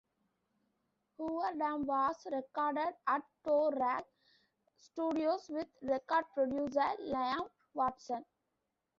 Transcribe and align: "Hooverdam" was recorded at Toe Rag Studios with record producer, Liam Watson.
"Hooverdam" 1.19 1.85
was 1.85 2.15
recorded 2.31 2.95
at 3.05 3.21
Toe 3.45 3.69
Rag 3.69 4.03
Studios 4.75 5.47
with 5.47 5.67
record 5.83 6.25
producer, 6.33 6.81
Liam 7.01 7.47
Watson. 7.75 8.25